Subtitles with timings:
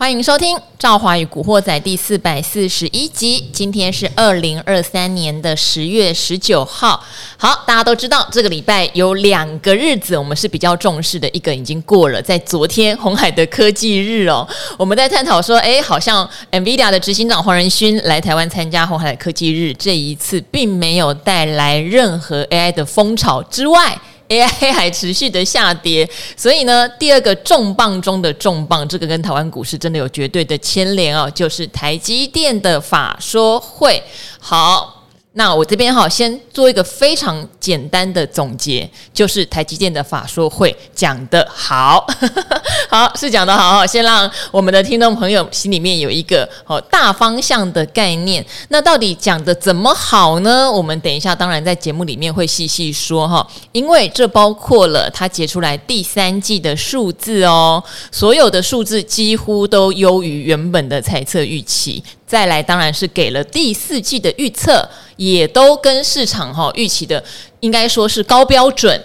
[0.00, 3.44] 欢迎收听《赵华与古惑仔》第四百四十一集。
[3.52, 7.04] 今天是二零二三年的十月十九号。
[7.36, 24.00] 好，大家都知道这个礼拜有两个日子我们是比较重视的，一个已经过了，在昨天红海的科技日哦，我们在探讨说，哎，好像 NVIDIA 的执行长黄仁勋来台湾参加红海的科技日，这一次并没有带来任何 AI 的风潮之外。
[24.30, 34.02] AI 还持续的下跌，所以呢，第二个重磅中的重磅，这个跟台湾股市真的有绝对的牵连哦，就是台积电的法说会。
[34.38, 34.99] 好。
[35.34, 42.04] 那我这边哈，先做一个非常简单的总结，就是台积电的法说会讲得好，
[42.90, 48.44] 好是讲得好哈，先让我们的听众朋友心里面有一个哦大方向的概念。
[48.70, 50.68] 那到底讲得怎么好呢？
[50.68, 62.02] 我们等一下当然在节目里面会细细说哈，因为这包括了它结出来第三季的数字哦，所有的数字几乎都优于原本的猜测预期。
[62.30, 67.20] 再来，当然是给了第四季的预测，也都跟市场哈预期的，
[67.58, 69.02] 应该说是高标准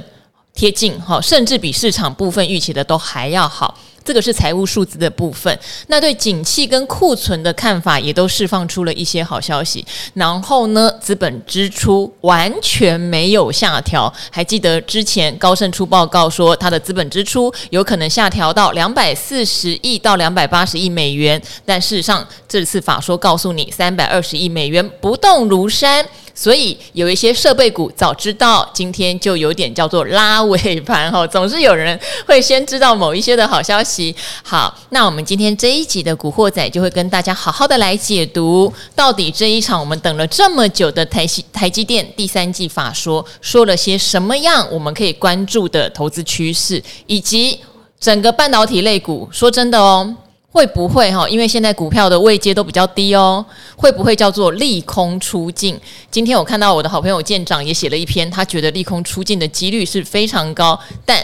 [0.53, 3.75] 贴近哈，甚至比市场部分预期的都还要好。
[4.05, 9.83] 这个是财务数字的部分，那对景气跟库存的看法也都释放出了一些好消息。
[10.13, 26.05] 然后呢，资本支出完全没有下调，还记得之前高盛出报告说，它的资本支出有可能下调到两百四十亿到两百八十亿美元，但事实上这次法说告诉你三百二十亿美元不动如山。
[26.35, 31.97] 所以有一些设备股早知道，今天就有点叫做拉尾盘哈，总是有人
[32.27, 34.13] 会先知道某一些的好消息。
[34.43, 47.57] 好，那我们今天这一集的古惑仔就会跟大家好好的来解读，到底这一场我们等了这么久的台积台积电第三季法说说了些什么样，我们可以关注的投资趋势，以及
[47.97, 49.29] 整个半导体类股。
[49.31, 50.13] 说真的哦。
[50.55, 51.27] 会不会哈？
[51.27, 55.77] 因为现在股票的位阶都比较低哦，会不会叫做利空出尽？
[56.09, 60.79] 今天我看到我的好朋友舰长也写了一篇，他觉得利空出尽的几率是非常高。
[61.05, 61.21] 但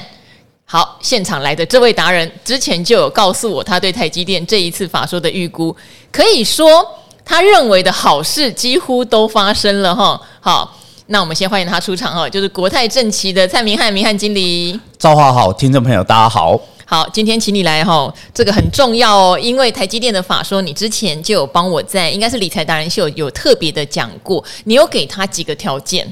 [0.66, 5.74] 好，现场来的这位达人之前就有告诉我，他对台积电这一次法说的预估，
[6.12, 6.86] 可以说
[7.24, 10.20] 他认为的好事几乎都发生了哈。
[10.42, 10.78] 好，
[11.08, 14.78] 那我们先欢迎他出场哈，就是国泰证期的蔡明汉明汉经理。
[14.98, 16.60] 赵华好，听众朋友大家好。
[16.92, 26.06] 好，今天请你来哈，这个很重要哦，因为台积电的法说，你之前就有帮我在应该是理财达人秀有特别的讲过，你有给他几个条件，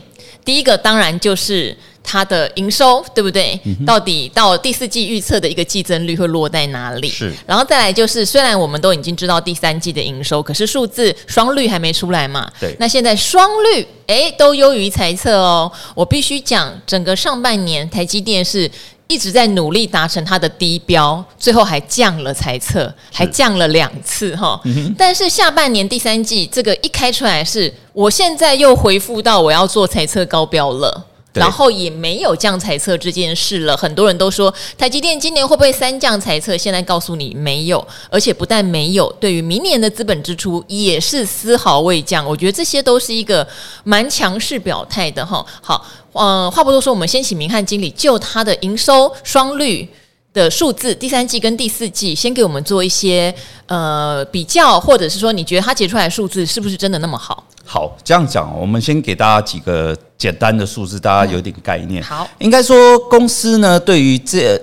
[0.46, 3.60] 第一个当然就是它的营收，对不对？
[3.66, 7.10] 嗯、到底到第四季预测的一个季增率会落在哪里？
[7.10, 12.50] 是，然后再来就是，虽然我们都已经知道第三季的营收，可是数字双率还没出来嘛？
[12.58, 18.72] 对，那现在双率诶都优于猜测哦，我必须讲，整个上半年台积电是。
[19.12, 24.62] 一直在努力达成它的低标，最后还降了猜测，还降了两次哈。
[24.96, 31.06] 但是下半年第三季这个一开出来是，我现在又回复到我要做猜测高标了。
[31.34, 36.58] 然后也没有降财测这件事了，很多人都说台积电今年会不会三降财测？
[36.58, 42.26] 现在告诉你没有，而且不但没有，对于明年的资本支出也是丝毫未降。
[42.26, 43.48] 我觉得这些都是一个
[43.84, 45.46] 蛮强势表态的哈。
[45.62, 49.88] 好，嗯，话不多说，我们先请明翰经理就他的营收双率
[50.34, 53.34] 的数字，第三季跟第四季，先给我们做一些
[53.66, 57.44] 呃比较，或者是说你觉得它结出来的数字是不是真的那么好？
[57.66, 62.02] 好，这样讲，我们先给大家几个简单的数字，大家有点概念。
[62.02, 64.60] 嗯、好，应该说公司呢，对于这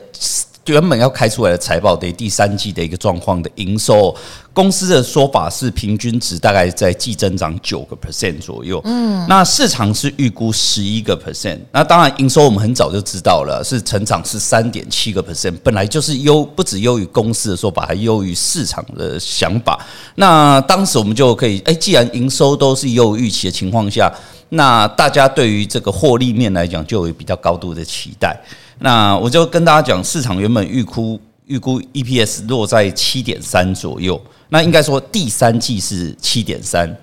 [0.73, 4.15] 原本要开出来的财报的第三季的一个状况的营收。
[4.53, 19.79] 公司的说法是平均值大概在季增长九个 percent 左右，嗯，那市场是预估十一个 percent，那当然营收我们很早就知道了，是成长是三点七个 percent，本来就是优，不止优于公司的说法，还优于市场的想法。
[20.15, 24.11] 那当时我们就可以，哎，既然营收都是优于预期的情况下，
[24.49, 28.35] 那大家对于这个获利面来讲就有比较高度的期待。
[28.79, 34.21] 那我就跟大家讲，市场原本预估预估 EPS 落在七点三左右。
[34.49, 36.97] 那应该说，第三季是七点三，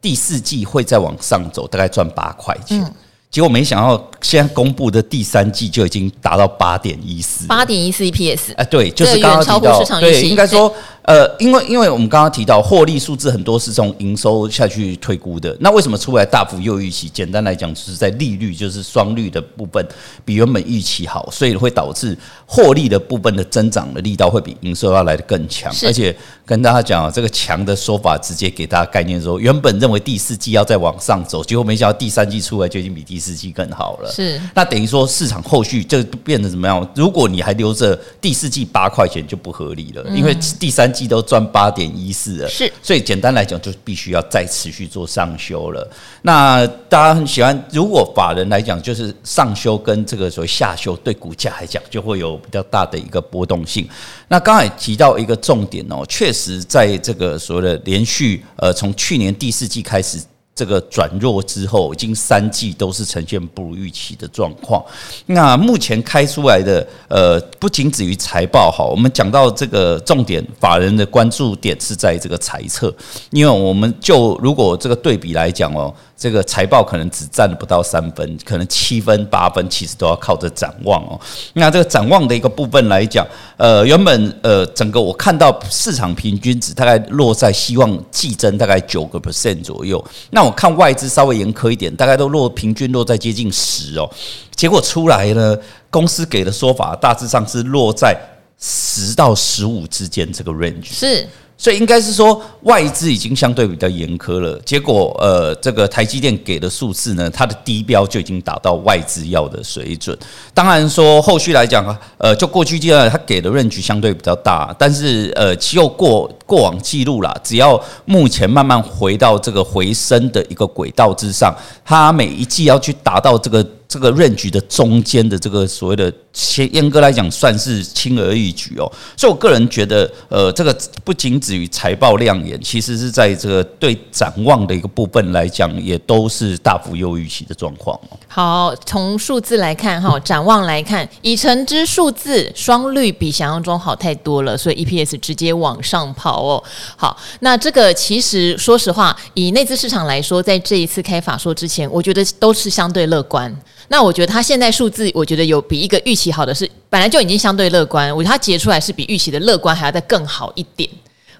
[0.00, 2.80] 第四季会再往上走，大概赚八块钱。
[2.82, 2.94] 嗯、
[3.30, 8.54] 结果没想到，现在公布的第三季就已经达到八点一四，八点一四 EPS。
[8.56, 10.74] 哎，对，就是刚刚提到，对，应该说。
[11.06, 17.08] 呃，因为因为我们刚刚提到获利数字很多是从营收下去推估的，那为什么出来大幅又预期？
[17.08, 19.86] 简单来讲，就是在利率就是双率的部分
[20.24, 25.72] 比原本预期好，所以会导致获利的部分的增长的力道会比营收要来的更强。
[25.84, 26.14] 而且
[26.44, 34.10] 跟大家讲啊，这个强的说法直接给大家概念说，原本认为第四季要再往上走，结果没想到第三季出来就已经比第四季更好了。
[34.10, 36.84] 是，那等于说市场后续就变得怎么样？
[36.96, 40.92] 如果你还留着第四季八块钱就不合理了，因为第三。
[40.96, 45.86] 季都赚八点一四了，是，所以简单来讲，就必须要再持续做上修了。
[46.22, 53.86] 那大家很喜欢，如果法人来讲，就是上修跟这个所谓下修，对股价来讲就会有比较大的一个波动性。
[54.28, 60.18] 那刚才提到一个重点哦，确实在这个所谓的连续呃，从去年第四季开始。
[60.56, 64.82] 这个转弱之后，已经三季都是呈现不如预期的状况。
[65.26, 72.92] 那目前开出来的，呃，不仅止于财报哈，我们讲到这个重点，法人的关注点是在这个财测，
[73.30, 75.94] 因为我们就如果这个对比来讲哦。
[76.16, 81.20] 这个财报可能只占不到三分，可能七分八分，其实都要靠着展望哦。
[81.52, 83.26] 那这个展望的一个部分来讲，
[83.58, 90.02] 呃，原本呃，整个我看到市场平均值大概落在希望季增大概九个 percent 左右。
[90.30, 94.10] 那我看外资稍微严苛一点，大概都落平均落在接近十哦。
[94.54, 95.54] 结果出来呢，
[95.90, 98.18] 公司给的说法大致上是落在
[98.58, 101.28] 十到十五之间这个 range 是。
[101.58, 110.16] 所以应该是说外资已经相对比较严苛了，结果呃，这个台积电给的数字呢，它的低标就已经达到外资要的水准。
[110.52, 121.54] 当然说后续来讲啊，呃，就过去阶段它给的润局相对比较大，但是呃，其又过过往记录啦，只要目前慢慢回到这个回升的一个轨道之上，
[121.84, 123.66] 它每一季要去达到这个。
[123.96, 126.12] 这个 range 的中间的这个所谓的，
[126.58, 128.84] 严严格来讲算是轻而易举哦，
[129.16, 138.18] 所以我个人觉得，呃，这个不仅止于财报亮眼，其实是在这个对展望的一个部分来讲，也都是大幅优于预期的状况哦。
[138.28, 146.62] 好，从数字来看哈，展望来看，已成之数字双率比想象中好太多了，所以 EPS 直接往上跑哦。
[146.96, 153.50] 好，那这个其实说实话，以内资市场来说，在这一次开法说之前，我觉得都是相对乐观。
[153.88, 158.14] 那我觉得他现在数字，我觉得有比一个预期好的是，本来就已经相对乐观。
[158.14, 160.88] 我觉得他结出来是比预期的乐观还要再更好一点。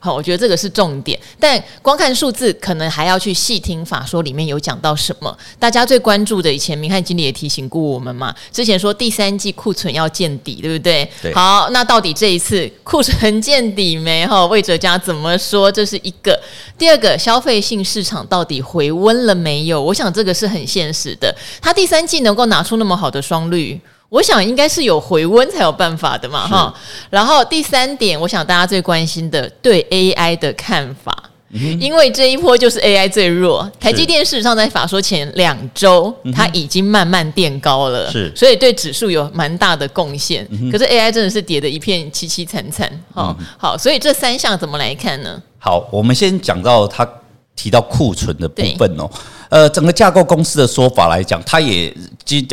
[0.06, 1.18] 好，我觉得这个是重点。
[1.40, 5.36] 但光看数字，可能还要去细听法说里面有讲到什么。
[5.58, 11.10] 大家最关注的，以前明翰经理也提醒过我们嘛，之前说第三季库存要见底，对不对？
[11.20, 11.34] 对。
[11.34, 14.24] 好，那到底这一次库存见底没？
[14.24, 15.72] 哈，魏哲家怎么说？
[15.72, 16.40] 这是一个。
[16.78, 19.82] 第二个，消费性市场到底回温了没有？
[19.82, 21.34] 我想这个是很现实的。
[21.60, 23.80] 他第三季能够拿出那么好的双率。
[24.08, 26.74] 我想应该是有回温才有办法的嘛，哈。
[27.10, 31.30] 然后第三点，我想大家最关心的对 AI 的看法，
[31.80, 33.68] 因为这一波就是 AI 最弱。
[33.80, 40.46] 台积电事实上在法说前两周，它已经慢慢垫高了，是，所以对指数有蛮大的贡献。
[40.70, 43.36] 可是 AI 真的是跌得一片凄凄惨惨，哈。
[43.58, 45.42] 好，所以这三项怎么来看呢？
[45.58, 47.08] 好，我们先讲到它
[47.56, 49.10] 提到库存的部分哦。
[49.48, 51.94] 呃，整个架构公司的说法来讲，它也，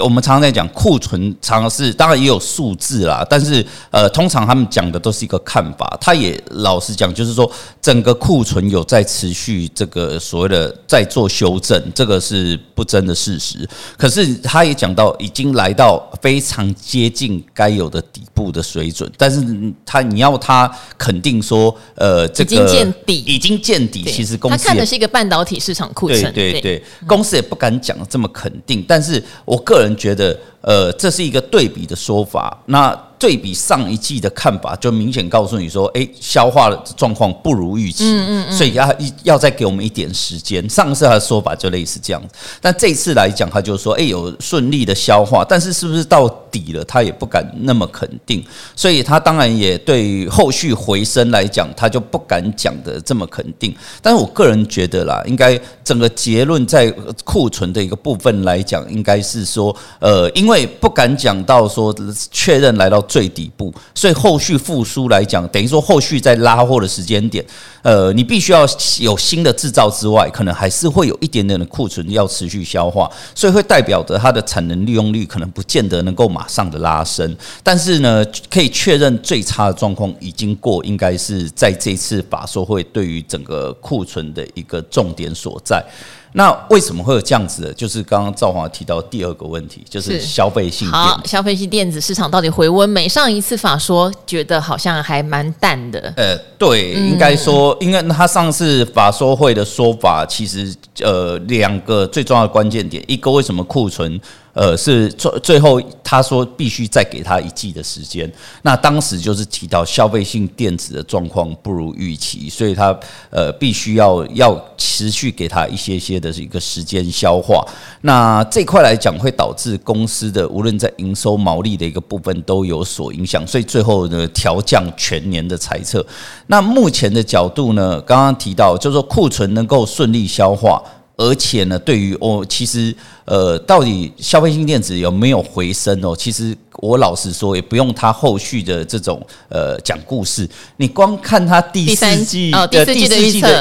[0.03, 5.97] 我们常常在讲库存，常常是当然也有数字啦，但是呃，通常他们讲的都是一个看法。
[5.99, 7.49] 他也老实讲，就是说
[7.81, 13.67] 整个库存有在持续这个所谓的在做修正，这个是不争的事实。
[13.97, 19.43] 可是他也讲到，已经来到非常接近该有的底部的水准，但是
[19.85, 26.82] 他你要他肯定说，呃，这个已经见底，已经见底，其实公司他看的是一个半导体市场库存，对对对。
[27.07, 32.57] 公司也不敢讲这么肯定，但是我个人觉得，呃，这是一个对比的说法。
[32.65, 32.99] 那。
[33.19, 40.69] 对比上一季的看法，就明显告诉你说，哎，消化的状况不如预期，嗯嗯嗯，所以要要再给我们一点时间。
[40.69, 42.21] 上次他的说法就类似这样，
[42.59, 48.43] 但这次来讲，他就说，哎，有顺利的消化，但是是不是到底了，他也不敢那么肯定。
[48.75, 53.73] 所以他当然也对后续回升来讲，他就不敢讲的这么肯定。
[54.01, 56.91] 但是我个人觉得啦，应该整个结论在
[57.23, 61.95] 库存的一个部分来讲，应该是说，呃，因为不敢讲到说
[62.31, 63.03] 确认来到。
[63.13, 67.45] 最底部，所以后续复苏来讲，等于说后续在拉货的时间点，
[67.83, 68.65] 呃，你必须要
[68.99, 85.85] 有新的制造之外，可能还是会有一点点的库存要持续消化，所以会代表着它的产能利用率可能不见得能够马上的拉升，但是呢，可以确认最差的状况已经过，应该是在这次法说会对于整个库存的一个重点所在。
[86.33, 87.73] 那为什么会有这样子的？
[87.73, 93.07] 就是刚刚赵华提到第二个问题，就是消费性好，消费性电子市场到底回温没？
[93.07, 96.13] 上一次法说觉得好像还蛮淡的。
[96.17, 104.19] 呃，对，应该说，因为他上次法说会的说法，其实呃两个最重要的关键点，一个为什么库存
[104.53, 108.31] 呃，是最最后他说必须再给他一季的时间。
[108.61, 112.95] 那当时就是提到消费性电子的状况不如预期，所以他
[113.31, 117.65] 呃必须要要持续给他一些些的一个时间消化。
[118.01, 126.05] 那这块来讲会导致公司的无论在营收毛利的一个部分都有所影响，所以最后呢调降全年的猜测。
[126.45, 130.79] 那目前的角度呢，刚刚提到就是说库存能够顺利消化。
[131.15, 136.15] 而且呢，对于我其实呃，到底消费性电子有没有回升哦？
[136.15, 143.17] 其实我老实说，也不用他后续的这种呃讲故事，你光看他第四季哦，第四季的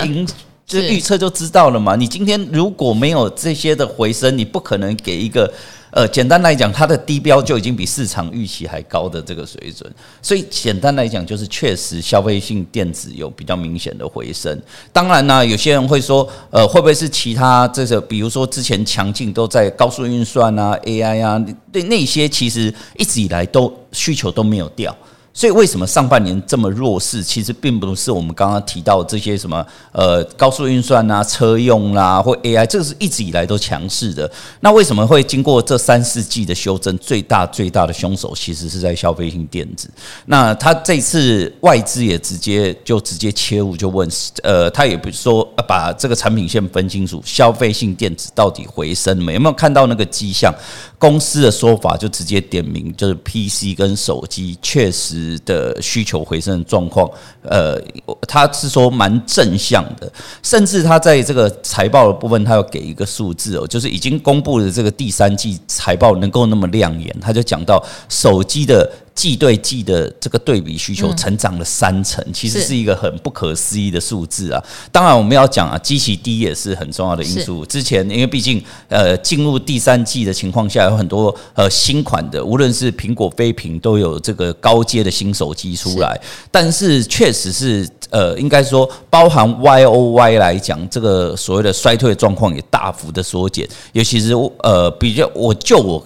[0.06, 0.35] 预测，
[0.66, 1.94] 就预测就知道了嘛。
[1.94, 5.52] 你今天如果没有这些的回升，你不可能给一个。
[5.93, 14.59] 呃，简单来讲，它的低标就已经比市场预期还高的这个水准，所以简单来讲，就是确实消费性电子有比较明显的回升。
[14.91, 24.97] 当然呢，有些人会说，呃，会不会是其他这个，比如说之前强劲都在高速运算啊、AI 啊，对那些其实一直以来都需求都没有掉。
[25.35, 27.23] 所以为什么上半年这么弱势？
[27.23, 34.31] 其实并不是我们刚刚提到这些什么呃高速运算啊、车用啦、或 AI，这个是一直以来都强势的。
[34.61, 39.89] 那为什么会经过这三四季的修正，最大最大的凶手其实是在消费性电子？
[40.27, 44.07] 那他这次外资也直接就直接切入，就问
[44.43, 49.33] 呃，他也不是说把这个产品线分清楚，消费性电子到底回升没？
[49.35, 50.53] 有没有看到那个迹象？
[50.99, 55.22] 公司的说法就直接点名，就是 PC 跟手机确实。
[55.45, 57.11] 的需求回升的状况，
[57.43, 57.81] 呃，
[58.29, 60.11] 他是说蛮正向的，
[60.43, 68.91] 甚至他在这个财报的部分，他要给一个数字哦，就是已经公布的这个第三季财报能够那么亮眼，他就讲到手机的。
[69.14, 74.62] 季对季的这个对比需求成长了三成，其实是一个很不可思议的数字啊！
[74.90, 77.64] 当然我们要讲啊，基期低也是很重要的因素。
[77.66, 86.19] 之前因为毕竟呃进入第三季的情况下，有很多呃新款的，无论是苹果、非屏都有这个高阶的新手机出来，
[86.50, 96.02] 但是确实是呃应该说包含 YOY 来讲，这个所谓的衰退状况也大幅的缩减，尤其是呃比较我就我。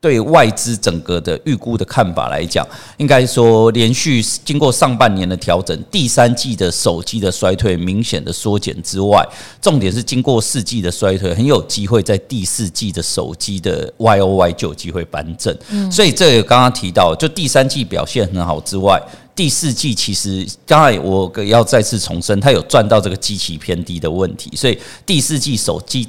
[0.00, 2.64] 对外资整个的预估的看法来讲，
[2.98, 9.26] 应该说连续经过上半年的调整，第三季的手机的衰退明显的缩减之外，
[9.60, 15.56] 重点是经过四季的衰退，很有机会在第四季的手机的 YOY 就有机会翻正。
[15.90, 19.02] 所以这个刚刚提到，就第三季表现很好之外，
[19.34, 26.06] 第四季其实刚才我要再次重申，它有赚到这个基期偏低的问题，所以第四季手机。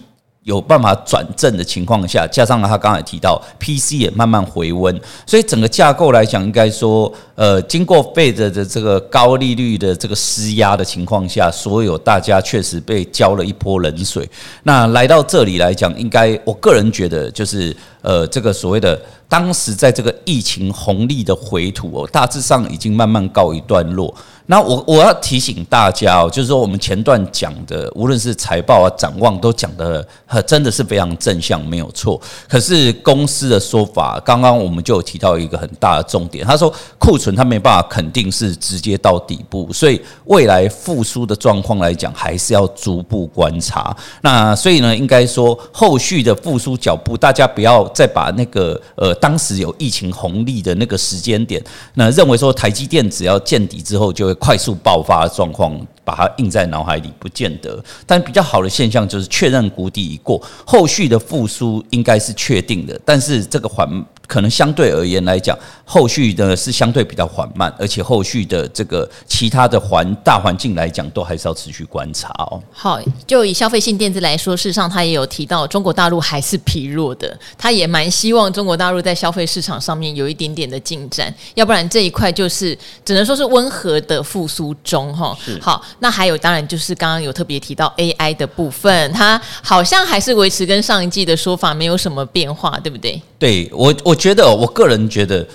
[0.48, 14.27] 有办法转正的情况下，加上他刚才提到 PC 也慢慢回温，所以整个架构来讲，应该说，呃，经过 Fed 的这个高利率的这个施压的情况下，所有大家确实被浇了一泼冷水。
[14.63, 17.75] 那来到这里来讲，应该我个人觉得就是。
[18.04, 24.16] 呃，这个所谓的当时在这个疫情红利的回吐哦，大致上已经慢慢告一段落。
[24.48, 30.08] 那我我要提醒大家哦，就是说我们前段讲的，无论是财报啊、展望，都讲的
[30.46, 32.20] 真的是非常正向，没有错。
[32.48, 43.96] 可是公司的说法，刚刚我们就有提到一个很大的重点，他说库存他没办法肯定是直接到底部，所以未来复苏的状况来讲，还是要逐步观察。
[44.22, 47.88] 那所以呢，应该说后续的复苏脚步，大家不要。
[47.94, 51.63] 再把那个呃，当时有疫情红利的那个时间点，
[51.96, 57.84] 那认为说台积电只要见底之后就会快速爆发状况，把它印在脑海里，不见得。
[58.06, 63.00] 但比较好的现象就是确认谷底已过，后续的复苏应该是确定的。
[63.03, 64.06] 但是这个环。
[64.28, 72.62] 可能相对而言来讲，后续的是相对比较缓慢，而且后续的这个其他的环大环境来讲，都还是要持续观察哦。
[72.70, 85.34] 好，就以消费性电子来说，事实上他也有提到，中国大陆还是疲弱的，他也蛮希望中国大陆在消费市场上面有一点点的进展，要不然这一块就是只能说是温和的复苏中哈。
[85.62, 93.22] 好，那还有当然就是刚刚有特别提到 AI 的部分，它好像还是维持跟上一季的说法没有什么变化，对不对？
[93.40, 94.17] 对我我。
[94.18, 95.46] 觉得我个人觉得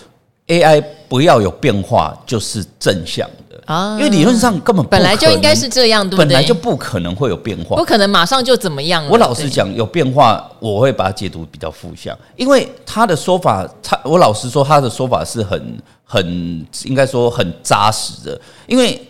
[0.46, 6.24] AI 不要有变化就是正向的啊，因为理论上根本本来就应该是这样，对不对？
[6.24, 9.06] 本来就不可能会有变化，不可能马上就怎么样。
[9.08, 19.00] 我老实讲，有变化我会把它解读比较负向，因为他的说法，他我老实说他的说法是很很应该说很扎实的，因为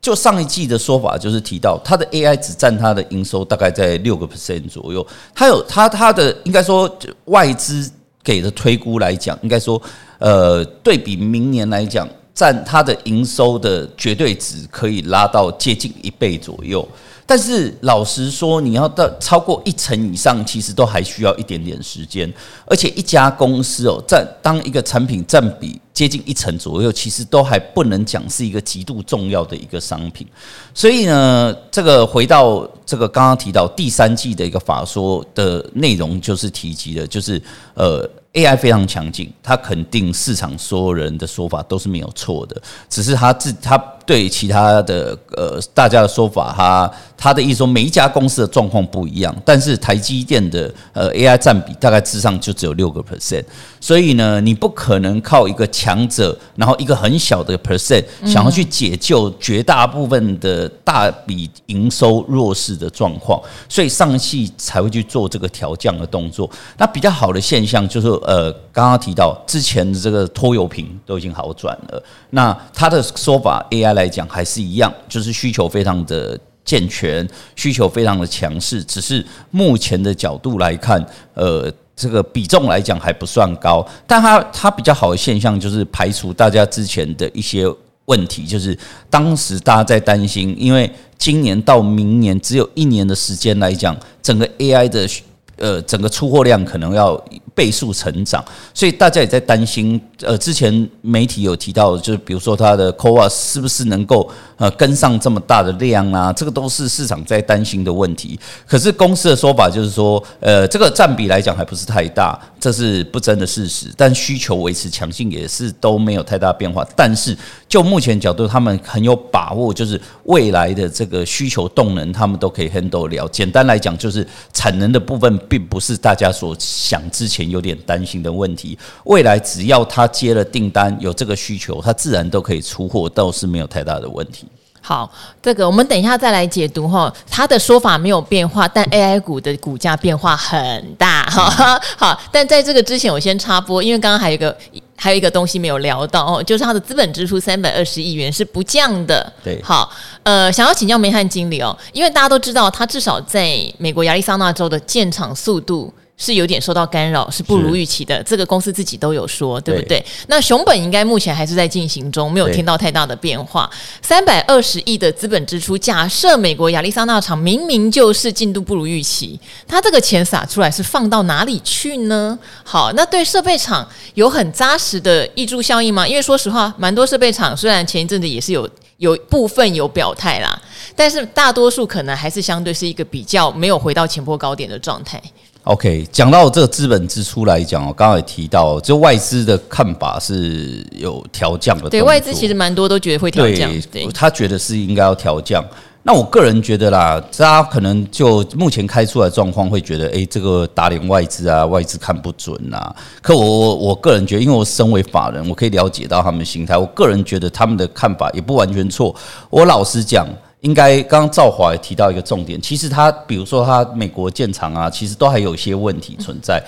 [0.00, 6.88] 就上一季的说法就是提到他的 AI 只占他的营收大概在六个 percent 左右，他有他他的应该说
[7.24, 7.90] 外资。
[8.26, 9.80] 给的推估来讲，应该说，
[10.18, 16.86] 呃，对比明年来讲，占它的营收的绝对值可以拉到接近一倍左右。
[17.24, 22.32] 但是老实说，你要到超过一成以上，其实都还需要一点点时间。
[22.66, 30.26] 而且一家公司哦，占当一个产品占比接近一成左右，其实都还不能讲是一个极度重要的一个商品。
[30.74, 38.06] 所以呢，这个回到这个刚刚提到第三季的一个法说的内容，就是提及的，就是呃。
[38.36, 53.44] AI 非常强劲，它肯定市场所有人的说法都是没有错的，只是它自它对其他的呃大家的说法，他他的意思说每一家公司的状况不一样，但是台积电的呃 AI 占比大概至上就只有六个 percent，
[53.80, 66.48] 所以呢，你不可能靠一个强者，然后一个很小的 percent 想要去解救绝大部分的大笔营收弱势的状况，所以上汽才会去做这个调降的动作。
[66.78, 68.06] 那比较好的现象就是。
[68.26, 87.66] 呃，刚刚提到之前的这个拖油瓶都已经好转了，那他的说法 AI 来讲还是一样，就是需求非常的健全，需求非常的强势，只是目前的角度来看，呃，这个比重来讲还不算高，但它它比较好的现象就是排除大家之前的一些
[88.04, 88.78] 问题，就是
[89.10, 90.88] 当时大家在担心，因为
[91.18, 95.08] 今年到明年只有一年的时间来讲，整个 AI 的
[95.56, 97.20] 呃整个出货量可能要。
[97.56, 98.44] 倍数成长，
[98.74, 99.98] 所以大家也在担心。
[100.22, 106.32] 呃，之前媒体有提到，就是比如说它的 COAS 是不是能够呃跟上这么大的量啊？
[106.32, 108.38] 这个都是市场在担心的问题。
[108.66, 113.92] 可是公司的说法就是说，呃，这个占比来讲还不是太大，这是不争的事实。
[113.96, 116.86] 但需求维持强劲也是都没有太大变化。
[116.94, 117.36] 但是
[117.68, 123.28] 就目前角度，他们很有把握，就是未来的这个需求动能，他们都可以 handle 了。
[123.28, 128.78] 简单来讲，就是产能的部分并不是大家所想之前有点担心的问题。
[129.04, 134.46] 未来只要他接了订单，有这个需求，他自然都可以出货，倒是没有太大的问题。
[134.80, 135.10] 好，
[135.42, 137.12] 这个我们等一下再来解读哈。
[137.28, 141.76] 他的说法没有变化，但 AI 股的股价变化很大哈。
[141.98, 144.56] 好，但在这个之前，我先插播，因为刚刚还有一个
[144.94, 149.32] 还有一个东西没有聊到哦，就是它的资本支出三百二十亿元是不降的。
[149.42, 149.90] 对，好，
[150.22, 155.92] 呃，想要请教梅汉经理哦，因为大家都知道，他至少在美国亚利桑那州的建厂速度。
[156.16, 158.22] 是有点受到干扰，是不如预期的。
[158.22, 159.98] 这个公司自己都有说，对不对？
[160.00, 163.70] 对，那熊本应该目前还是在进行中，没有听到太大的变化。
[164.00, 172.38] 三百二十亿的资本支出，假设美国亚利桑那厂明明就是进度不如预期，它这个钱撒出来是放到哪里去呢？
[172.64, 176.08] 好，那对设备厂有很扎实的溢注效应吗？
[176.08, 180.58] 因为说实话，蛮多设备厂虽然前一阵子也是有有部分有表态啦，
[180.94, 185.22] 但是大多数可能还是相对是一个比较没有回到前波高点的状态。
[185.66, 191.90] OK，讲到这个资本支出来讲，我刚刚也提到，就外资的看法是有调降的。
[191.90, 195.64] 对外资其实蛮多都觉得会调降，对，他觉得是应该要调降。
[196.04, 202.94] 那我个人觉得啦，大家可能就目前开出来状况会觉得，诶，这个打脸外资啊，外资看不准啊。
[203.20, 206.78] 可我我我个人觉得，因为我身为法人，我可以了解到他们心态。
[206.78, 209.12] 我个人觉得他们的看法也不完全错。
[209.50, 210.28] 我老实讲。
[210.60, 216.62] 应该刚刚赵华也提到一个重点，其实他比如说他美国建厂啊，其实都还有一些问题存在。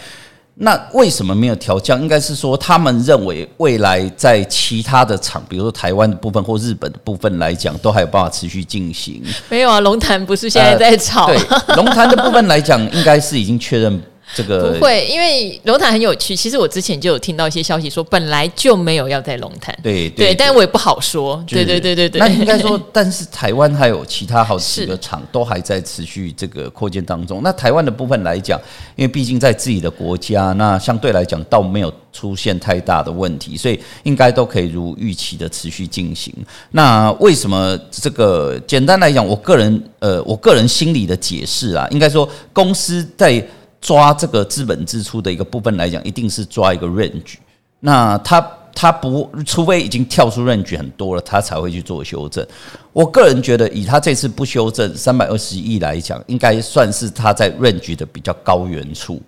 [0.60, 2.00] 那为什么没有调降？
[2.00, 9.22] 应该是说他们认为未来在其他的厂，比如说台湾的部分或日本的部分来讲，都还有办法持续进行。
[9.48, 11.26] 没有啊，龙潭不是现在在炒？
[11.26, 14.02] 呃、对，龙潭的部分来讲，应该是已经确认。
[14.34, 16.36] 这个不会，因为龙潭很有趣。
[16.36, 19.76] 其实我之前就有听到一些消息说，本来就没有要在龙潭。
[19.82, 21.42] 对对，对，但我也不好说。
[21.46, 22.18] 对对对对对。
[22.20, 27.40] 那应该说，但是台湾还有其他好几个厂都还在持续这个扩建当中。
[27.42, 28.60] 那台湾的部分来讲，
[28.96, 36.32] 因为毕竟在自己的国家，那相对来讲倒没有出现太大的问题，所以应该都可以如预期的持续进行。
[36.72, 38.58] 那为什么这个？
[38.66, 43.42] 简单来讲，我个人呃，我个人心里的解释啊，应该说公司在。
[43.80, 47.34] 抓这个资本支出的一个部分来讲，一定是抓一个 range。
[47.80, 48.40] 那他
[48.74, 52.46] 他不，除非已经跳出 range 很多了，他才会去做修正。
[52.92, 59.20] 我个人觉得，以他这次不修正三百二十亿来讲，应该算是他在 range 的比较高原处。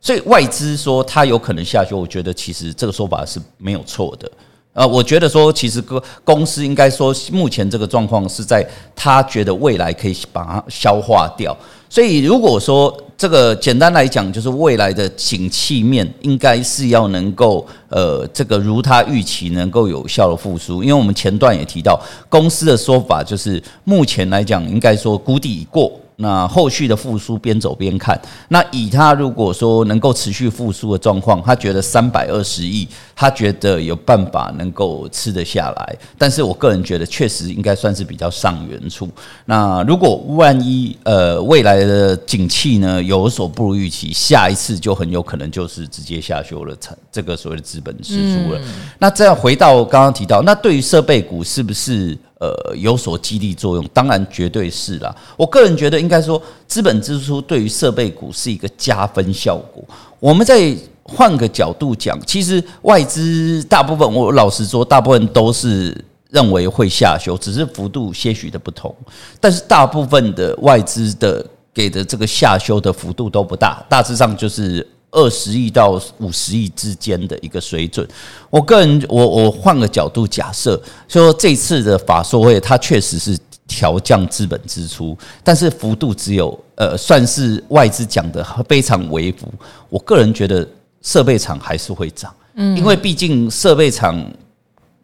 [0.00, 4.30] 所以外资说他有可能下修，我觉得其实这个说法是没有错的。
[4.72, 11.54] 呃，我觉得说，其实个公司应该说，目前这个状况是在他觉得未来可以把它消化掉。
[11.88, 20.82] 所以如果说这个简单来讲，就是未来的景气面应该是要能够呃，这个如他预期能够有效的复苏。
[20.82, 25.99] 因为我们前段也提到，公司的说法就是目前来讲，应该说谷底已过。
[26.20, 28.20] 那后续的复苏边走边看。
[28.48, 35.96] 那以他如果说能够持续复苏的状况，他觉得三百二十亿，他觉得有办法能够吃得下来。
[36.16, 39.08] 但是我个人觉得，确实应该算是比较上缘处。
[39.46, 46.76] 那如果万一呃未来的景气呢有所不如预期，下一次就很有可能就是直接下修了，
[47.10, 48.60] 这个所谓的资本支出了。
[48.98, 52.18] 那这样回到刚刚提到，那对于设备股是不是？
[52.40, 55.14] 呃，有所激励作用，当然绝对是啦。
[55.36, 59.84] 我个人觉得，应该说资本支出对于设备股是一个加分效果。
[60.18, 65.94] 我们再换个角度讲，其实外资大部分，我老实说，大部分都是
[66.30, 68.94] 认为会下修，只是幅度些许的不同。
[69.38, 74.86] 但是大部分的外资的给的这个下修的幅度都不大，大致上就是。
[75.10, 78.06] 二十亿到五十亿之间的一个水准，
[78.48, 89.46] 我个人我我换个角度假设，说这次的法说会它确实是调降资本支出，但是幅度只有呃算是外资讲的非常微幅。
[89.88, 90.66] 我个人觉得
[91.02, 94.24] 设备厂还是会涨，嗯，因为毕竟设备厂。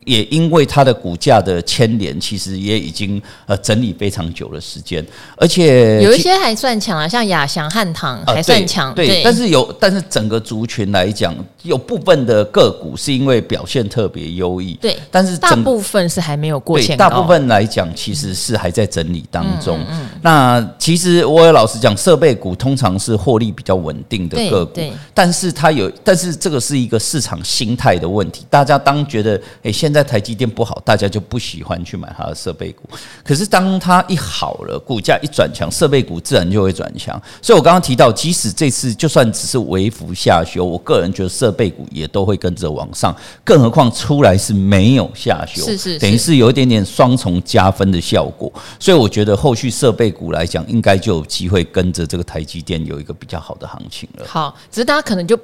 [0.07, 5.05] 也因为它的股价的牵连，其实也已经呃整理非常久的时间，
[5.37, 19.77] 而且有一些还算强啊，像亚翔、汉唐还算强，对，对，但是有，但是整个族群来讲，有部分的个股是因为表现特别优异，对，但是大部分是还没有过前高，大部分来讲其实是还在整理当中。
[19.81, 24.81] 嗯嗯嗯、那其实我也老实讲，设备股通常是获利比较稳定的个股，
[25.13, 29.96] 但是它有，但是这个是一个市场心态的问题，大家当觉得哎现在。
[29.97, 32.83] 在台积电不好，大家就不喜欢去买它的设备股。
[33.25, 37.21] 可是当它一好了，股价一转强，设备股自然就会转强。
[37.41, 43.17] 所以我刚刚提到，即使这次就算只是微幅下修，我个人觉得设备股也都会跟着往上。
[43.43, 48.53] 更何况出来是没有下修，是是是，等于是有一点点双重加分的效果。
[48.79, 54.27] 所以我觉得后续设备股来讲，应该就有机会跟着这个台积电有一个比较好的行情了。
[54.29, 55.39] 好，只是大家可能就。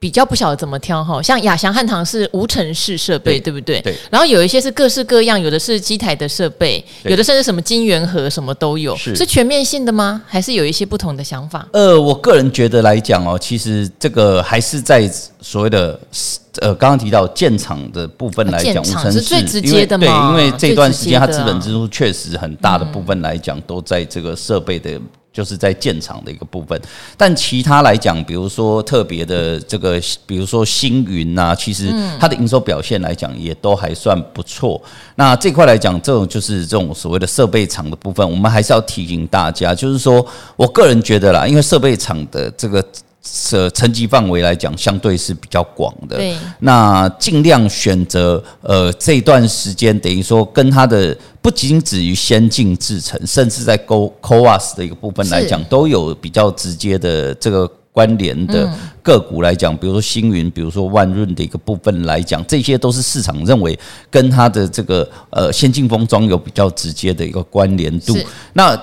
[0.00, 3.80] 比较不晓得怎么挑哈，像亚翔汉唐是无尘室设备，对，对不对？
[3.80, 3.94] 对。
[4.10, 10.22] 然后有一些是各式各样，有的是机台的设备，有的甚至什么金元盒什么都有，是，是全面性的吗？
[10.26, 11.66] 还是有一些不同的想法？
[11.72, 15.98] 呃，我个人觉得来讲哦，其实这个还是在所谓的
[16.60, 20.36] 呃刚刚提到建厂的部分来讲，无尘室是最直接的嘛？
[20.36, 24.92] 对，因为这段时间它资本支出确实很大的部分来讲，都在这个设备的。
[25.38, 26.76] 就是在建厂的一个部分，
[27.16, 34.82] 但其他来讲，比如说特别的这个，比如说星云呐，其实它的营收表现来讲也都还算不错。
[35.14, 42.84] 那这块来讲，这种就是这种所谓的设备厂的部分，我们还是要提醒大家，就是说我个人觉得啦，因为设备厂的这个。
[43.50, 46.16] 呃，层级范围来讲，相对是比较广的。
[46.16, 58.72] 对，那尽量选择呃这一段时间，等于说跟它的不仅止于先进制程，甚至在 CoWoS 的一个部分来讲，都有比较直接的这个关联的
[59.02, 63.78] 个股来讲，比如说星云，比如说万润的一个部分来讲，这些都是市场认为
[64.10, 68.16] 跟它的这个呃先进封装有比较直接的一个关联度。
[68.52, 68.78] 那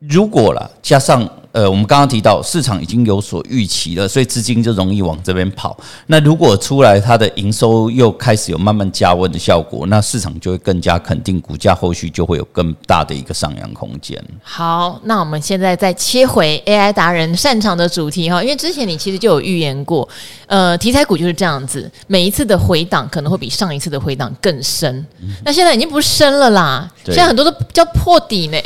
[0.00, 1.28] 如果啦，加上。
[1.58, 5.76] 呃，我们刚刚提到市场已经有所预期了，所以资金就容易往这边跑。
[6.06, 14.22] 那如果出来它的营收又开始有慢慢加温的效果，那市场就会更加肯定，股价后续就会有更大的一个上扬空间。
[14.40, 20.08] 好，那我们现在再切回 AI 达人擅长的主题哈，因为之前你其实就有预言过，
[20.46, 25.04] 呃，题材股就是这样子，每一次的回档可能会比上一次的回档更深。
[25.20, 28.58] 嗯、那现在已经不深了啦，现在很多都叫破底呢，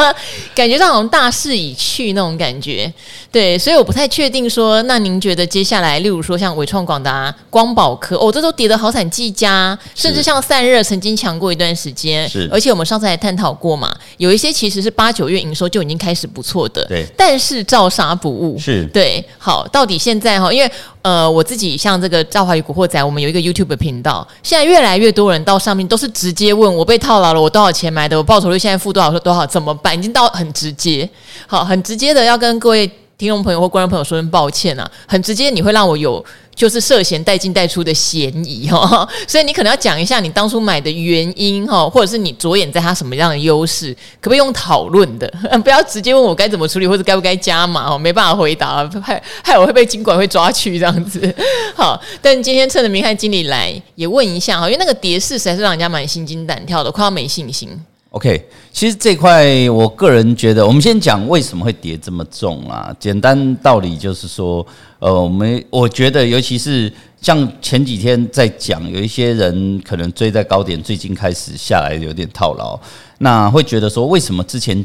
[0.56, 2.37] 感觉上好像大势已去那种。
[2.38, 2.90] 感觉。
[3.32, 18.84] 对，所以我不太确定说，那您觉得接下来，例如说像伟创、广达、光宝科，哦，这都跌得好惨，技嘉，甚至像散热曾经强过一段时间，是，而且我们上次还探讨过嘛，有一些其实是八九月营收就已经开始不错的，对，但是照杀不误，是。
[18.92, 20.70] 对，好，到底现在哈，因为
[21.02, 29.96] 呃，我自己像这个赵华宇古惑仔，我们有一个 YouTube 频道，现在越来越多人到上面都是直接问我被套牢了，我多少钱买的，我报酬率现在负多少是多少，怎么办？
[29.96, 31.08] 已经到很直接，
[31.46, 32.24] 好，很直接的。
[32.24, 45.28] 要跟各位听众朋友或观众朋友说声抱歉啊，很直接，你会让我有就是涉嫌带进带出的嫌疑 哈，所以你可能要讲一下你当初买的原因哈，或者是你着眼在它什么样的优势，可不可以用讨论的，
[45.64, 51.34] 不要直接问我该怎么处理或者该不该加码哦，没办法回答，害害我会被经管会抓去这样子。
[51.74, 57.68] 好，但今天趁着明翰经理来也问一下哈，因为那个跌势实在是让人家蛮心惊胆跳的，快要没信心。
[58.10, 58.42] OK，
[58.72, 62.94] 其实这块我个人觉得，我们先讲为什么会跌这么重啊？
[62.98, 64.66] 简单道理就是说，
[64.98, 66.90] 呃，我们我觉得，尤其是
[67.20, 72.80] 像前几天在讲，有一些人可能追在高点，最近开始下来有点套牢，
[73.18, 74.82] 那会觉得说，为什么之前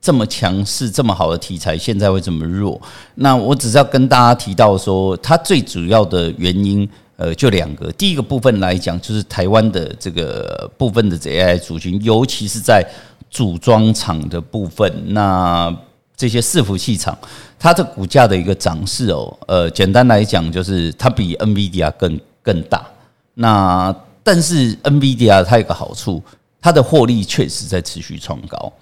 [0.00, 2.80] 这么强势、这么好的题材，现在会这么弱？
[3.14, 7.90] 那我只是要跟大家提到说，它最主要的原因，呃，就两个。
[7.92, 12.84] 第一个部分来讲，就是台湾的这个部分的 AI 族群，尤其是在
[13.30, 15.74] 组装厂的部分，那
[16.16, 17.16] 这些伺服器厂，
[17.58, 22.86] 它的股价的一个涨势哦，呃，简单来讲，就是它比 NVIDIA 更更大。
[23.34, 26.22] 那但是 NVIDIA 它有个好处，
[26.60, 28.72] 它的获利确实在持续创高。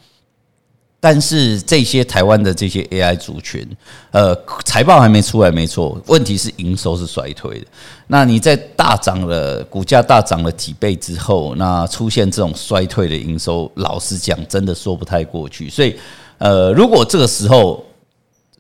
[1.05, 3.67] 但是这些台湾的这些 AI 族群，
[4.13, 4.33] 呃，
[4.65, 6.01] 财报还没出来，没错。
[6.07, 7.67] 问题是营收是衰退的。
[8.07, 15.69] 那你在大涨了，股价大涨了几倍之后，那出现这种衰退的营收，老实讲，真的说不太过去。
[15.69, 15.97] 所以，
[16.39, 17.85] 呃，如果这个时候，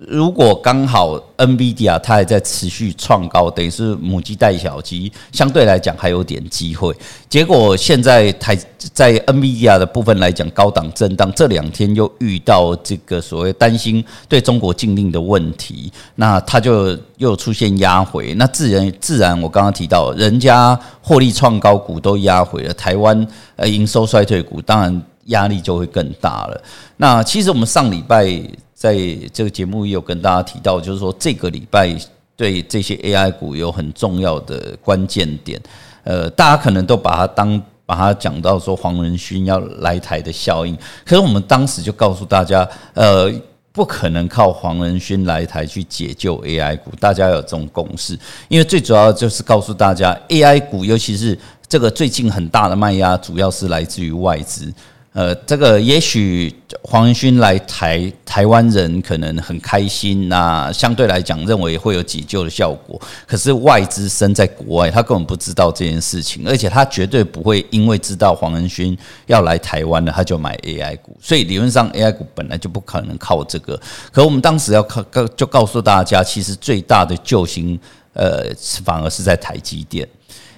[0.08, 6.94] 如果刚好 NVIDIA 它还在持续创高，等于是母鸡带小鸡，相对来讲还有点机会。
[7.28, 18.34] 结果现在台在 NVIDIA 的部分来讲，高档震荡，这两天又遇到这个所谓担心对中国禁令的问题，那它就又出现压回。
[18.34, 26.62] 那自然自然，我刚刚提到，人家获利创高股都压回了，台湾呃营收衰退股，当然压力就会更大了。
[26.96, 28.42] 那其实我们上礼拜。
[28.82, 28.96] 在
[29.32, 31.96] 这个节目也有跟大家提到，就是说这个礼拜
[32.34, 35.62] 对这些 AI 股有很重要的关键点。
[36.02, 43.32] 呃，大家可能都把它当把它讲到说黄仁勋要来台的效应，可是我们当时就告诉大家，呃，
[43.70, 48.18] 不可能靠黄仁勋来台去解救 AI 股，大家有这种共识。
[48.48, 54.74] 因为最主要就是告诉大家，AI 股尤其是这个最近很大的卖压，主要是来自于外资。
[55.12, 56.50] 呃，这个也许
[56.82, 62.98] 黄仁勋来台，台湾人可能很开心，那相对来讲认为会有解救的效果。
[63.26, 68.96] 可是外资身在国外，他根本不知道这件事情，而且他绝对不会因为知道黄仁勋
[69.26, 71.14] 要来台湾了，他就买 AI 股。
[71.20, 73.78] 所以理论上 AI 股本来就不可能靠这个。
[74.10, 77.78] 可我们当时要靠告，就告诉大家，其实最大的救星，
[78.14, 78.46] 呃，
[78.82, 80.08] 反而是在台积电。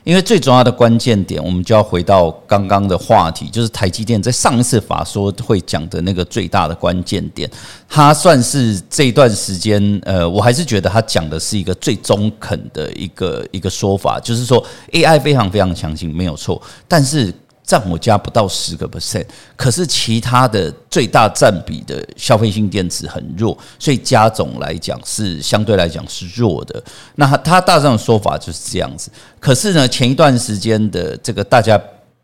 [0.05, 7.51] 因为最重要的关键点，我们就要回到刚刚的话题，就是台积电在上一次法说会讲的那个最大的关键点，
[7.89, 17.35] 它算是这一段时间，呃，我还是觉得它讲的是一个最中肯的一个一个说法，就是说 AI 非常非常强劲，没有错，但是。
[17.65, 19.25] 占我家不到十个 percent，
[19.57, 26.83] 可是其他的最大占比的消费性电子很弱，所以加总来讲是相对来讲是弱的。
[27.15, 29.11] 那他大致上的说法就是这样子。
[29.41, 31.81] 可是呢，前一段时间的这个大家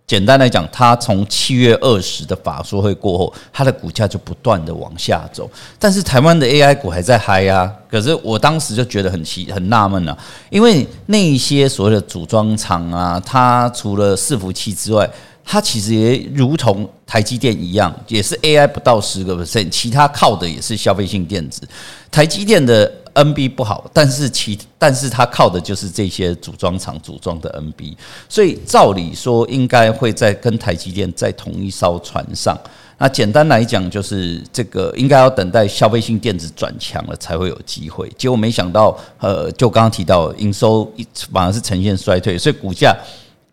[0.07, 5.48] 简单来讲，他从七月二十的法说会过后，它的股价就不断的往下走。
[5.79, 7.72] 但是台湾的 AI 股还在嗨啊！
[7.88, 10.18] 可是我当时就觉得很奇很纳闷啊，
[10.50, 15.09] 因为那一些所谓的组装厂啊，它除了伺服器之外，
[15.53, 21.63] 它其实也如同台积电一样，也是 AI 不到十个 percent，其他靠的也是消费性电子。
[22.09, 27.97] 台积电的 NB 不好，但是其但是它靠的就是这些组装厂组装的 NB，
[28.29, 32.57] 所以照理说应该会在跟台积电在同一艘船上。
[32.97, 38.09] 那简单来讲，就是这个应该要等待消费性电子转强了才会有机会。
[38.17, 40.89] 结果没想到，呃，就刚刚提到营收
[41.33, 42.97] 反而是呈现衰退，所以股价。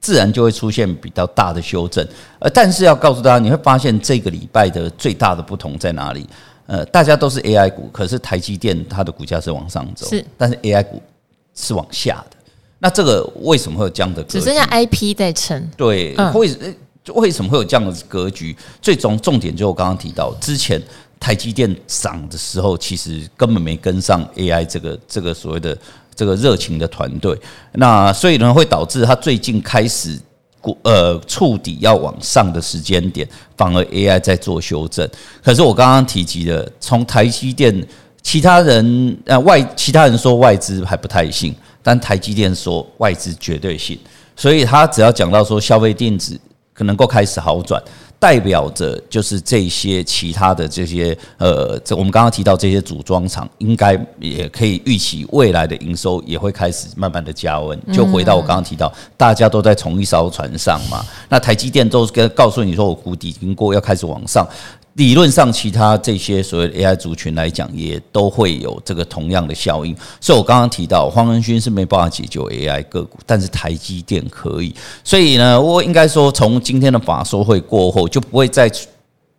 [0.07, 2.07] 自然就会出现比较大的修正，
[2.39, 6.25] 呃，但是要告诉大家，你会发现这个礼拜的最大的不同在哪里？
[6.65, 11.01] 呃，大家都是 AI 股，可是台积电它的股价是往上走，是，但是 AI 股
[11.53, 12.37] 是往下的。
[12.79, 14.39] 那这个为什么会有这样的格局？
[14.39, 16.57] 只剩下 IP 在撑，对，为
[17.13, 18.55] 为什么会有这样的格局？
[18.81, 20.81] 最终重点就我刚刚提到，之前
[21.19, 25.77] 台积电涨的时候，其实根本没跟上 AI 这个这个所谓的。
[26.17, 27.39] 这个热情的团队，
[27.73, 30.19] 那所以呢，会导致它最近开始
[30.81, 33.25] 呃触底要往上的时间点，
[33.55, 35.07] 反而 AI 在做修正。
[35.43, 37.87] 可是我刚刚提及的，从台积电，
[38.23, 43.97] 其他人呃外其他人说外资还不太信，但台积电说外资绝对信，
[44.35, 46.37] 所以他只要讲到说消费电子
[46.73, 47.81] 可能够开始好转。
[48.19, 57.79] 代表着就是这些其他的这些呃，这我们刚刚提到这些组装厂，应该也可以预期未来的营收也会开始慢慢的加温。
[57.93, 61.05] 就回到我刚刚提到，大家都在同一艘船上嘛。
[61.29, 64.47] 那台积电都跟告诉你说，我谷底经过要开始往上。
[64.97, 69.95] 理论上，其他这些所谓 AI 族群来讲，也都会有这个同样的效应。
[70.19, 74.73] 所以我刚刚提到，黄仁勋是没办法解救 AI 个股，但是台积电可以。
[75.03, 78.67] 所以呢，我应该说，从今天的法说会过后，就不会再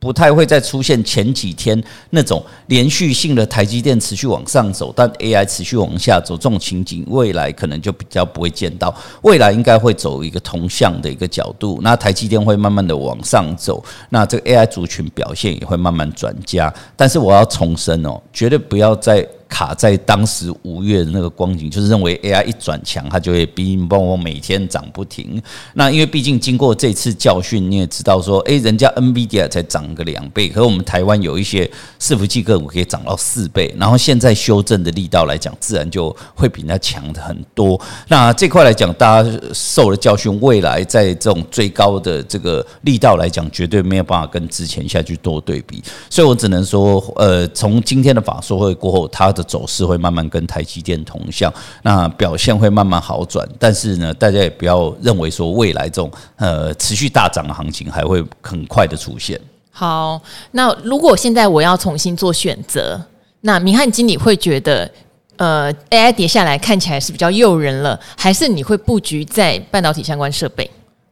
[0.01, 8.95] 不太会再出现前几天那种连续性的台积电持续往上走，但 AI 持续往下走这种情景，未来可能就比较不会见到。
[9.23, 16.73] 未来应该会走一个同向的一个角度，那台积电会慢慢的往上走，那这个 AI 族群表现也会慢慢转佳。
[16.97, 19.27] 但是我要重申哦，绝对不要再。
[19.49, 25.43] 卡在当时五月的那个光景，就是认为 AI 一转强，它就会乒乓乓每天涨不停。
[25.75, 33.75] 那因为毕竟经过这次教训，你也知道说，诶，人家 NVIDIA 才涨个两倍，可我们台湾有一些伺服器个股可以涨到四倍。
[33.79, 37.81] 然后现在修正的力道来讲，自然就会比人家强的很多。
[38.09, 45.83] 那这块来讲，大家受了教训，未来在这种最高的这个力道来讲，绝对没有办法跟之前下去多对比。
[46.11, 53.49] 所以我只能说，呃，从今天的法说会过后，它的走势会慢慢跟台积电同向，那表现会慢慢好转。
[53.59, 59.41] 但是呢，大家也不要认为说未来这种呃持续大涨的行情还会很快的出现。
[59.71, 60.21] 好，
[60.51, 63.01] 那如果现在我要重新做选择，
[63.43, 64.91] 那明翰经理会觉得，
[65.37, 70.69] 呃，AI 跌下来看起来是比较诱人了，还是你会布局在半导体相关设备？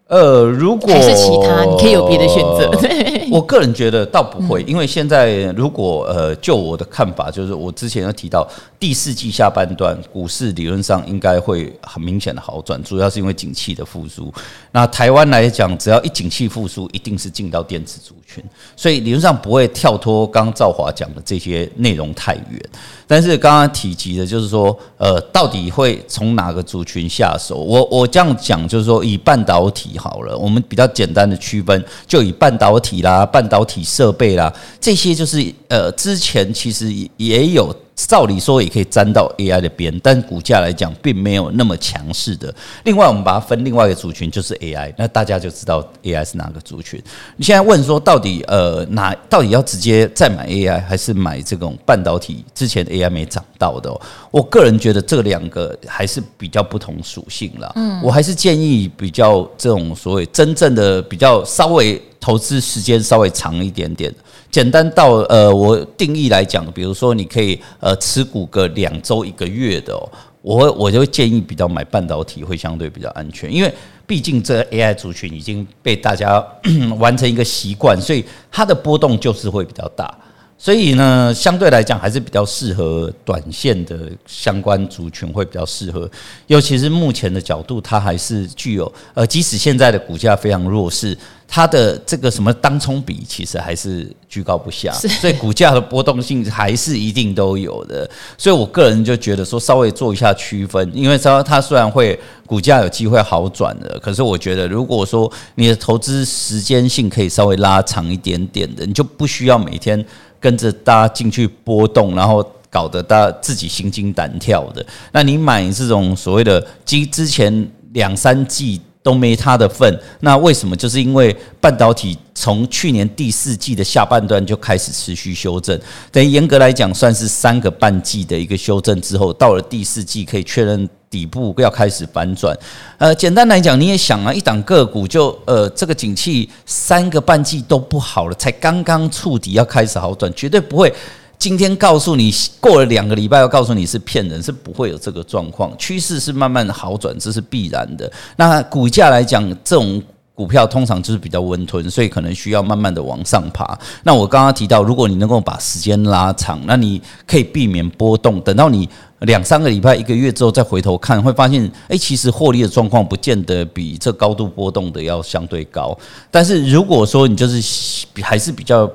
[0.08, 2.70] 呃，如果还是其他，你可以有别的选择。
[3.28, 8.46] 我个人觉得倒不会，因为现在如果呃，就我的看法，就是我之前有提到
[8.78, 14.32] 第四季下半段股市理论上应该会很明显的好转，主要是因为景气的复苏。
[14.70, 18.44] 那台湾来讲，只要一景气复苏，一定是进到电子族群，
[18.76, 22.62] 所以理论上不会跳脱刚刚赵华讲的这些内容太远。
[23.06, 27.56] 但是刚刚提及的，就是说，呃，到底会从哪个族群下手？
[27.56, 29.96] 我我这样讲，就是说以半导体。
[29.98, 37.74] 好了，我们比较简单的区分，就以半导体啦、半导体设备啦这些，就是呃，之前其实也有。
[37.96, 42.54] 照理说也可以沾到 AI 的边，但股价来讲并没有那么强势的。
[42.84, 47.02] 另外，我们把它分另外一个族群，就是 AI，那大家就知道 AI 是哪个族群。
[47.36, 52.44] 你现在问说，到底呃哪到底要直接再买 AI，还是买这种半导体？
[52.54, 53.90] 之前 AI 没涨到的，
[54.30, 57.72] 我个人觉得这两个还是比较不同属性啦。
[57.76, 64.14] 嗯，我还是建议比较这种所谓真正的比较稍微投资时间稍微长一点点。
[64.56, 73.70] 简单到呃，我定义来讲，比如说你可以呃持股个两周一个月的，哦，我我就建议比较买半导体会相对比较安全，因为
[74.06, 76.42] 毕竟这 AI 族群已经被大家
[76.98, 80.10] 完成一个习惯，所以它的波动就是会比较大。
[80.58, 86.10] 所以呢，相对来讲还是比较适合短线的相关族群会比较适合，
[86.46, 91.14] 尤其是目前的角度，它还是具有呃，即使现在的股价非常弱势，
[91.48, 98.08] 它的这个什么当冲比其实还是居高不下，所以股价的波动性还是一定都有的。
[98.36, 110.04] 所以我个人就觉得说，稍微做一下区分，因为它它虽然会股价有机会好转的，可是我觉得如果说你的投资时间性可以稍微拉长一点点的，你就不需要每天。
[110.38, 114.84] 跟着大家进去波动，然后搞得大家自己心惊胆跳的。
[115.10, 120.74] 那你买这种所谓的基之前两三季都没它的份，那为什么？
[120.74, 125.78] 就是因为半导体从去年第四季的下半段就开始持续修正，
[126.10, 130.88] 等于严格来讲算是三个半季的一个修正之后，到了第四季可以确认。
[131.08, 132.54] 底部要开始反转，
[132.98, 140.92] 呃，简单来讲，你也想啊，一档个股就呃，这个景气三个半季都不好了，才刚刚触底要开始好转，绝对不会
[141.38, 148.10] 今天告诉你过了两个礼拜要告诉你是骗人，是不会有这个状况，趋势是慢慢好转，这是必然的。
[148.36, 150.02] 那股价来讲，这种。
[150.36, 153.66] 股票通常就是比较温吞，所以可能需要慢慢的往上爬。
[154.02, 158.38] 那我刚刚提到，如果你能够把时间拉长，那你可以避免波动。
[158.42, 158.86] 等到你
[159.20, 165.98] 两三个礼拜、一个月之后再回头看，会发现，诶，其实获利的状况不见得比这高度波动的要相对高。
[166.30, 168.86] 但是如果说你就是还是比较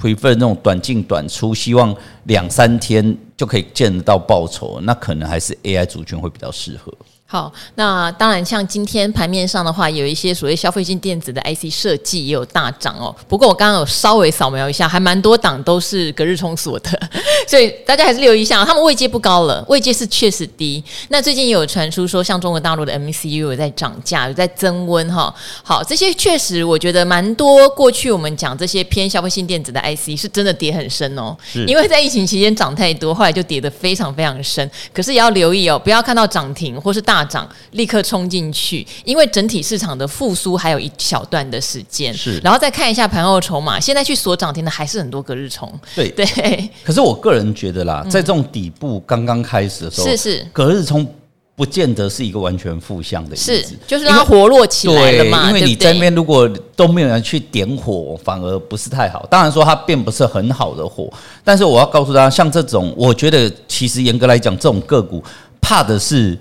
[0.00, 6.92] prefer 那种短进短出，希望两三天就可以见得到报酬，那可能还是 AI 族群会比较适合。
[7.32, 13.14] 好，那当然，像今天盘面上的话，有一些所谓消费性电子的 IC 设计也有大涨哦。
[13.28, 16.90] 不过我刚刚有稍微扫描一下，还蛮多档都是隔日冲锁的，
[17.46, 20.82] 所以大家还是留意一下，他们位阶不高了，位阶是确实低。
[21.10, 25.32] 那最近也有传出说，像中国大陆的 MCU 有在涨价，有在增温哈。
[25.62, 27.68] 好，这些确实我觉得蛮多。
[27.68, 31.36] 过去我们讲这些偏消费性电子的 IC 是真的跌很深哦，
[31.68, 34.68] 因为在疫情期间涨太多，后来就跌得非常非常深。
[34.92, 37.19] 可是也要留意哦，不要看到涨停或是大。
[37.20, 42.12] 大涨立刻冲进去，因为整体市场的复苏还有一小段的时间。
[42.14, 45.70] 是，然后再看一下盘后筹码，现在去锁涨停的还是很多隔日冲。
[45.94, 46.24] 对对。
[46.82, 51.06] 可是我个人觉得啦，在这种底部刚刚开始的时候，是是隔日冲
[51.54, 59.26] 不见得是一个完全负向的意思，是就是让它活络起来了嘛，因为，因为你在那边如果都没有人去点火，反而不是太好。
[59.30, 61.12] 当然说它并不是很好的火，
[61.44, 65.22] 但是我要告诉大家，像这种，我觉得其实严格来讲，这种个股
[65.60, 66.38] 怕的是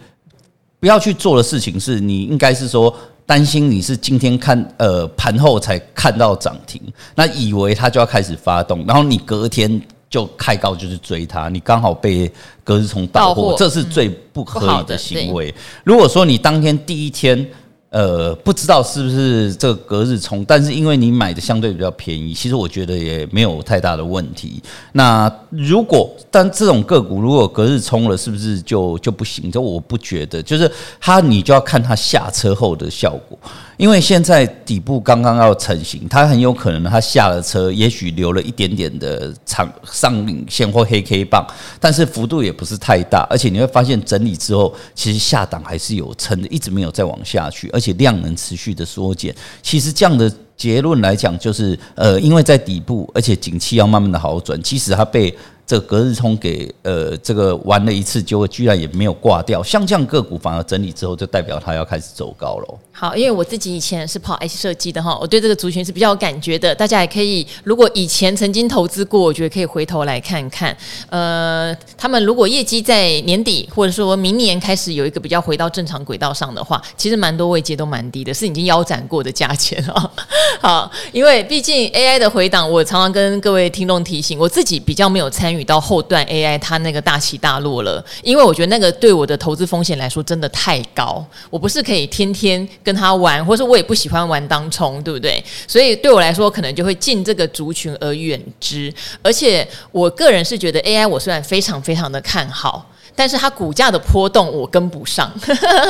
[0.80, 6.82] 不要去做的事情，是你应该是说担心你是今天看呃盘后才看到涨停，
[7.16, 9.82] 那以为它就要开始发动，然后你隔天。
[10.10, 12.32] 就开高就是追它，你刚好被
[12.64, 15.54] 隔日冲到货，这是最不合理的行为。
[15.84, 17.48] 如果说你当天第一天。
[17.92, 24.62] 呃，不知道是不是这个隔日冲，但是因为你买的相对比较便宜，其实我觉得也没有太大的问题。
[24.92, 29.52] 那如果但这种个股如果隔日冲了，是不是就就不行？
[29.52, 30.72] 这我不觉得，就是
[31.02, 33.38] 它你就要看它下车后的效果。
[33.78, 41.48] 因为现在底部刚刚要成型，它很有可能它下了车，也许留了一点点的长上影线或黑 K 棒，
[41.80, 47.70] 但是幅度也不是太大，而且你会发现整理之后，其实下档还是有撑的，一直没有再往下去。
[47.70, 55.34] 而而且量能持续的缩减，其实这样的结论来讲，就是呃，因为在底部，而且景气要慢慢的好转，即使它被。
[55.70, 62.80] 这隔日冲给呃这个玩了一次，结果居然也没有挂掉，像这样个股反而整理之后，就代表它要开始走高了。
[62.92, 66.74] 好，因为我自己以前是跑 IC 设计的哈，我对这个族群是比较有感觉的。
[66.74, 70.76] 大家也可以，如果以前曾经投资过，我觉得可以回头来看看。
[71.12, 80.12] 呃，他们如果业绩在年底或者说明年开始有一个比较回到正常轨道上的话，其实蛮多位阶都蛮低的，是已经腰斩过的价钱啊。
[80.60, 85.59] 好，因为毕竟 AI 的回档，我常常跟各位听众提醒，我自己比较没有参与。
[85.64, 95.44] 到后段 AI 它那个大起大落了，因为我觉得那个对我的投资风险来说真的太高，我不是可以天天跟他玩，或是我也不喜欢玩当冲，对不对？
[95.68, 98.94] 所以对我来说，可能就会进这个族群而远之。
[99.22, 102.89] 而且我个人是觉得 AI，我虽然非常非常的看好。
[103.20, 105.30] 但是它股价的波动我跟不上，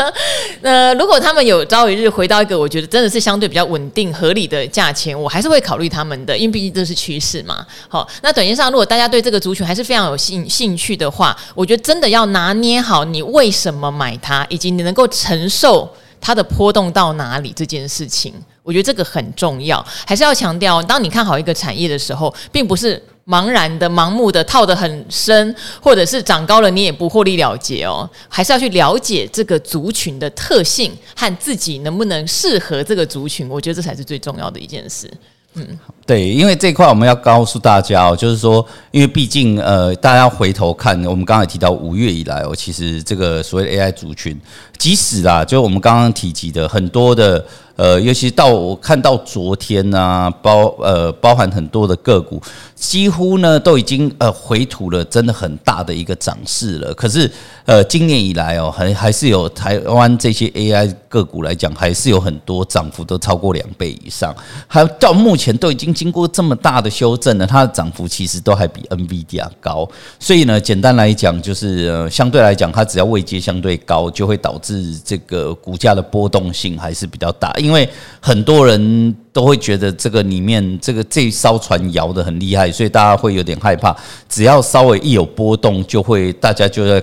[0.63, 7.63] 呃，如果他们有朝一日回到一个我觉得真的是相对比较稳定合理的价钱，我还是会考虑他们的，因为毕竟这是趋势嘛。
[7.87, 15.87] 好，那短线上如果大家对这个族群还是非常有兴兴趣的话，我觉得真的要拿捏好你为什么买它，以及你能够承受
[16.19, 19.85] 它的波动到哪里这件事情，我觉得这个很重要。
[20.07, 22.99] 还是要强调，当你看好一个产业的时候，并不是。
[23.29, 35.07] 茫然的、盲目的套得很深，或者是涨高了你也不获利了结哦，还是要去了解这个族群的特性和自己能不能适合这个族群，我觉得这才是最重要的一件事。
[35.55, 35.67] 嗯，
[36.05, 44.39] 对，因为这块我们要告诉大家哦，就是说，因为毕竟呃，大家回头看，我们刚才提到五月以来哦，其实这个所谓的 AI 族群，
[44.79, 47.45] 即使啦，就我们刚刚提及的很多的。
[47.75, 52.41] 呃，尤其到我看到昨天啊，包呃包含很多的个股，
[52.75, 56.93] 几乎呢都已经呃回吐了，真的很大的一个涨势了。
[56.93, 57.31] 可是
[57.63, 64.35] 呃，今年以来哦，还还是有台湾这些 AI 个股来讲，还是有很多涨幅都超过两倍以上。
[64.67, 69.89] 还到目前都已经经过这么大的修正了，它的涨幅其实都还比 NVIDIA 高。
[70.19, 77.51] 所以呢，简单来讲，就是呃相对来讲，它只要位阶相对高，就会导致是这个股价的波动性还是比较大。
[77.57, 77.87] 因为
[78.19, 83.95] 很多人都会觉得这个里面这个这艘船摇得很厉害，所以大家会有点害怕。
[84.27, 87.01] 只要稍微一有波动，就会大家就要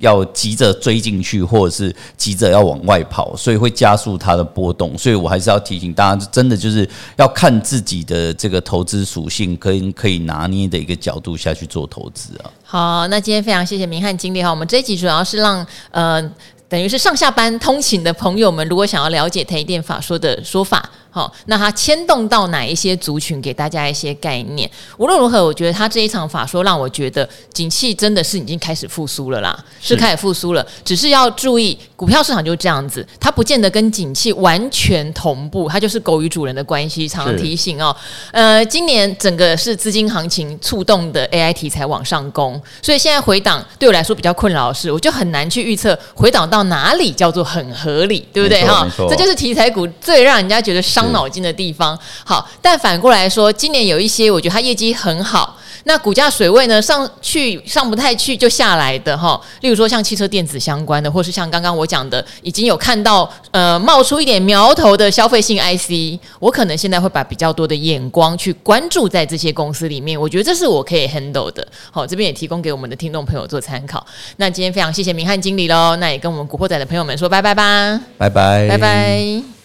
[0.00, 4.96] 要急着追进去，或者是急着要往外跑，所以会加速它的波动。
[4.96, 12.50] 所以我还是要提醒大家，真的就是要看自己的这个投资属性，可以可以拿捏的一个角度下去做投资啊。
[12.62, 16.30] 好，那今天非常谢谢明翰经理哈，我们这一集主要是让呃。
[16.68, 20.90] 等于是上下班通勤的朋友们，如果想要了解台电法说的说法。
[21.10, 23.38] 好，那它牵动到哪一些族群？
[23.40, 24.68] 给大家一些概念。
[24.96, 30.66] 无论如何，我觉得他这一场法说让我觉得景气真的是已经开始复苏了啦，是开始复苏了。
[30.84, 37.08] 只是要注意，股票市场就是这样子，它不见得跟景气完全同步，它就是狗与主人的关系。
[37.08, 37.94] 常常提醒哦，
[38.32, 48.86] 呃，今年整个是资金行情触动的 AI 题材往上攻，所以现在回档对我来说比较困扰的是，我就很难去预测回档到哪里叫做很合理，对不对哈？
[49.08, 71.66] 这就是题材股最让人家觉得伤脑筋的地方，好，但反过来说，今年有一些我觉得它业绩很好，那股价水位呢上去上不太去就下来的哈，例如说像汽车电子相关的，或是像刚刚我讲的，已经有看到呃冒出一点苗头的消费性 IC，我可能现在会把比较多的眼光去关注在这些公司里面，我觉得这是我可以 handle 的。
[71.92, 74.04] 好，这边也提供给我们的听众朋友做参考。
[74.38, 79.57] 那今天非常谢谢明翰经理喽，那也跟我们古惑仔的朋友们说拜拜吧，拜拜，拜拜。